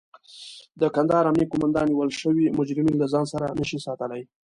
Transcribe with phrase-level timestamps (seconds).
[0.81, 4.23] د کندهار امنيه قوماندان نيول شوي مجرمين له ځان سره نشي ساتلای.